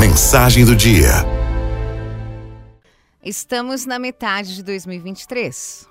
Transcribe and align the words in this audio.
Mensagem 0.00 0.64
do 0.64 0.74
dia. 0.74 1.10
Estamos 3.22 3.84
na 3.84 3.98
metade 3.98 4.54
de 4.54 4.62
2023. 4.62 5.86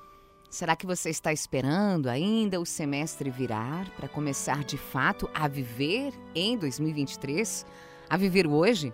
Será 0.49 0.75
que 0.75 0.87
você 0.87 1.11
está 1.11 1.31
esperando 1.31 2.09
ainda 2.09 2.59
o 2.59 2.65
semestre 2.65 3.29
virar 3.29 3.87
para 3.91 4.07
começar 4.07 4.63
de 4.63 4.79
fato 4.79 5.29
a 5.31 5.47
viver 5.47 6.11
em 6.33 6.57
2023? 6.57 7.67
A 8.09 8.17
viver 8.17 8.47
hoje? 8.47 8.91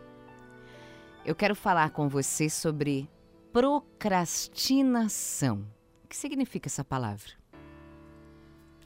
Eu 1.25 1.33
quero 1.33 1.55
falar 1.55 1.91
com 1.91 2.09
você 2.09 2.49
sobre 2.49 3.09
procrastinação. 3.53 5.65
O 6.03 6.09
que 6.09 6.17
significa 6.17 6.67
essa 6.67 6.83
palavra? 6.83 7.31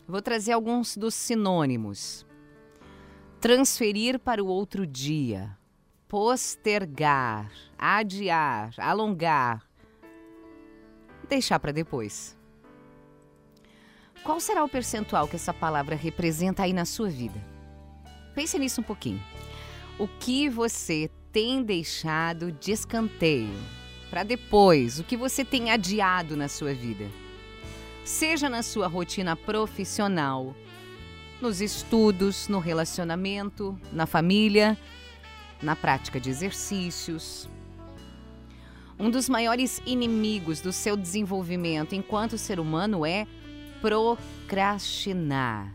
Vou 0.08 0.22
trazer 0.22 0.52
alguns 0.52 0.96
dos 0.96 1.16
sinônimos. 1.16 2.24
Transferir 3.42 4.20
para 4.20 4.44
o 4.44 4.48
outro 4.48 4.86
dia, 4.86 5.58
postergar, 6.10 7.52
adiar, 7.78 8.74
alongar, 8.80 9.64
deixar 11.30 11.60
para 11.60 11.72
depois. 11.72 12.36
Qual 14.24 14.40
será 14.40 14.64
o 14.64 14.70
percentual 14.70 15.28
que 15.28 15.36
essa 15.36 15.54
palavra 15.54 15.96
representa 15.96 16.64
aí 16.64 16.74
na 16.74 16.84
sua 16.84 17.10
vida? 17.10 17.40
Pense 18.34 18.58
nisso 18.58 18.82
um 18.82 18.84
pouquinho. 18.84 19.24
O 20.00 20.08
que 20.08 20.50
você 20.50 21.12
tem 21.32 21.62
deixado 21.62 22.52
de 22.52 22.72
escanteio 22.72 23.54
para 24.10 24.24
depois? 24.24 25.00
O 25.00 25.04
que 25.04 25.16
você 25.16 25.46
tem 25.46 25.70
adiado 25.70 26.36
na 26.36 26.48
sua 26.48 26.74
vida? 26.74 27.08
Seja 28.04 28.50
na 28.50 28.64
sua 28.64 28.88
rotina 28.88 29.36
profissional, 29.36 30.56
nos 31.40 31.62
estudos, 31.62 32.48
no 32.48 32.58
relacionamento, 32.58 33.80
na 33.94 34.08
família, 34.08 34.76
na 35.62 35.76
prática 35.76 36.20
de 36.20 36.30
exercícios. 36.30 37.50
Um 38.98 39.10
dos 39.10 39.30
maiores 39.30 39.82
inimigos 39.86 40.60
do 40.60 40.74
seu 40.74 40.98
desenvolvimento 40.98 41.96
enquanto 41.96 42.38
ser 42.38 42.60
humano 42.60 43.06
é 43.06 43.26
procrastinar. 43.82 45.74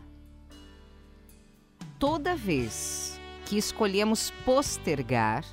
Toda 1.97 2.35
vez 2.35 3.19
que 3.45 3.57
escolhemos 3.57 4.31
postergar, 4.43 5.43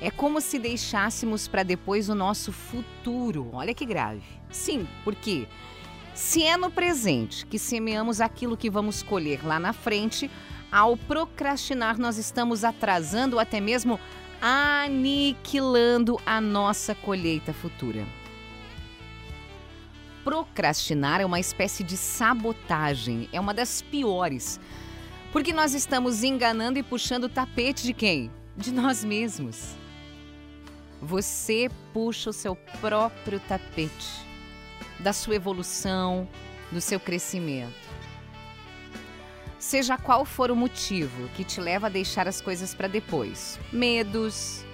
é 0.00 0.10
como 0.10 0.40
se 0.40 0.58
deixássemos 0.58 1.46
para 1.46 1.62
depois 1.62 2.08
o 2.08 2.14
nosso 2.14 2.52
futuro. 2.52 3.50
Olha 3.52 3.74
que 3.74 3.84
grave. 3.84 4.22
Sim, 4.50 4.88
porque 5.04 5.46
se 6.14 6.42
é 6.42 6.56
no 6.56 6.70
presente 6.70 7.44
que 7.46 7.58
semeamos 7.58 8.20
aquilo 8.20 8.56
que 8.56 8.70
vamos 8.70 9.02
colher 9.02 9.44
lá 9.44 9.60
na 9.60 9.72
frente, 9.72 10.30
ao 10.70 10.96
procrastinar, 10.96 11.98
nós 11.98 12.16
estamos 12.16 12.64
atrasando 12.64 13.36
ou 13.36 13.40
até 13.40 13.60
mesmo 13.60 13.98
aniquilando 14.40 16.18
a 16.24 16.40
nossa 16.40 16.94
colheita 16.94 17.52
futura. 17.52 18.06
Procrastinar 20.24 21.20
é 21.20 21.26
uma 21.26 21.40
espécie 21.40 21.82
de 21.82 21.96
sabotagem, 21.96 23.28
é 23.32 23.40
uma 23.40 23.54
das 23.54 23.82
piores. 23.82 24.60
Porque 25.32 25.52
nós 25.52 25.74
estamos 25.74 26.22
enganando 26.22 26.78
e 26.78 26.82
puxando 26.82 27.24
o 27.24 27.28
tapete 27.28 27.84
de 27.84 27.92
quem? 27.92 28.30
De 28.56 28.72
nós 28.72 29.04
mesmos. 29.04 29.74
Você 31.00 31.70
puxa 31.92 32.30
o 32.30 32.32
seu 32.32 32.54
próprio 32.80 33.40
tapete 33.40 34.08
da 34.98 35.12
sua 35.12 35.34
evolução, 35.34 36.28
do 36.70 36.80
seu 36.80 37.00
crescimento. 37.00 37.89
Seja 39.60 39.98
qual 39.98 40.24
for 40.24 40.50
o 40.50 40.56
motivo 40.56 41.28
que 41.36 41.44
te 41.44 41.60
leva 41.60 41.88
a 41.88 41.90
deixar 41.90 42.26
as 42.26 42.40
coisas 42.40 42.74
para 42.74 42.88
depois. 42.88 43.60
Medos, 43.70 44.64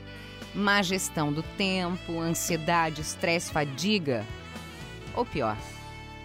má 0.54 0.80
gestão 0.80 1.32
do 1.32 1.42
tempo, 1.42 2.20
ansiedade, 2.20 3.00
estresse, 3.00 3.50
fadiga. 3.50 4.24
Ou 5.12 5.26
pior, 5.26 5.56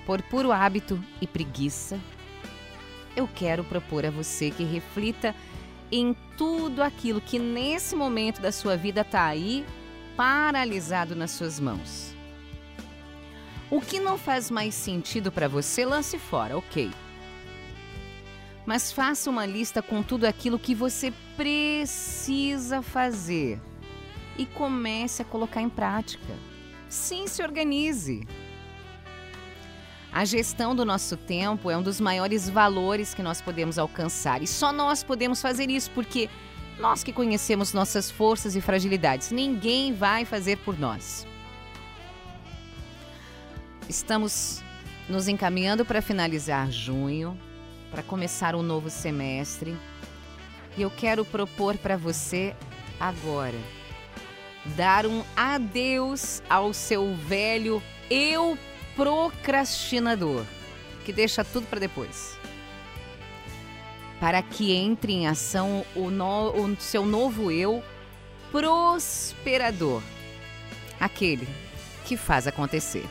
por 0.06 0.22
puro 0.22 0.52
hábito 0.52 1.04
e 1.20 1.26
preguiça, 1.26 2.00
eu 3.16 3.28
quero 3.28 3.64
propor 3.64 4.06
a 4.06 4.12
você 4.12 4.52
que 4.52 4.64
reflita 4.64 5.36
em 5.92 6.16
tudo 6.38 6.84
aquilo 6.84 7.20
que 7.20 7.40
nesse 7.40 7.96
momento 7.96 8.40
da 8.40 8.52
sua 8.52 8.78
vida 8.78 9.02
está 9.02 9.26
aí 9.26 9.66
paralisado 10.16 11.16
nas 11.16 11.32
suas 11.32 11.60
mãos. 11.60 12.16
O 13.72 13.82
que 13.82 14.00
não 14.00 14.20
faz 14.20 14.52
mais 14.52 14.76
sentido 14.76 15.32
para 15.32 15.48
você, 15.48 15.84
lance 15.84 16.20
fora, 16.20 16.56
ok 16.56 16.92
mas 18.66 18.92
faça 18.92 19.30
uma 19.30 19.46
lista 19.46 19.82
com 19.82 20.04
tudo 20.04 20.26
aquilo 20.26 20.60
que 20.60 20.76
você 20.76 21.12
precisa 21.36 22.82
fazer 22.82 23.60
e 24.38 24.46
comece 24.46 25.22
a 25.22 25.26
colocar 25.26 25.62
em 25.62 25.70
prática. 25.70 26.34
Sim, 26.88 27.28
se 27.28 27.42
organize. 27.42 28.28
A 30.12 30.26
gestão 30.26 30.76
do 30.76 30.84
nosso 30.84 31.16
tempo 31.16 31.72
é 31.72 31.78
um 31.78 31.82
dos 31.82 32.02
maiores 32.02 32.50
valores 32.50 33.14
que 33.14 33.24
nós 33.24 33.42
podemos 33.42 33.80
alcançar 33.80 34.42
e 34.42 34.48
só 34.48 34.72
nós 34.74 35.04
podemos 35.04 35.42
fazer 35.42 35.70
isso 35.70 35.90
porque 35.92 36.30
nós 36.80 37.04
que 37.04 37.14
conhecemos 37.14 37.74
nossas 37.74 38.12
forças 38.12 38.56
e 38.56 38.62
fragilidades, 38.62 39.32
ninguém 39.32 39.94
vai 39.94 40.26
fazer 40.26 40.58
por 40.58 40.78
nós. 40.78 41.26
Estamos 43.88 44.62
nos 45.08 45.28
encaminhando 45.28 45.86
para 45.86 46.02
finalizar 46.02 46.70
junho 46.72 47.38
para 47.92 48.02
começar 48.02 48.56
um 48.56 48.64
novo 48.64 48.90
semestre. 48.90 49.78
E 50.78 50.82
eu 50.82 50.90
quero 50.90 51.26
propor 51.26 51.78
para 51.78 51.98
você 51.98 52.56
agora 53.00 53.58
dar 54.76 55.06
um 55.06 55.24
adeus 55.36 56.42
ao 56.50 56.74
seu 56.74 57.16
velho 57.16 57.82
eu 58.10 58.58
procrastinador, 58.96 60.46
que 61.04 61.12
deixa 61.12 61.44
tudo 61.44 61.68
para 61.68 61.80
depois. 61.80 62.38
Para 64.20 64.42
que 64.42 64.72
entre 64.72 65.14
em 65.14 65.28
ação 65.28 65.84
o, 65.96 66.10
no, 66.12 66.52
o 66.52 66.76
seu 66.80 67.06
novo 67.06 67.52
eu 67.52 67.84
prosperador, 68.52 70.02
aquele 71.00 71.48
que 72.06 72.16
faz 72.16 72.46
acontecer. 72.46 73.06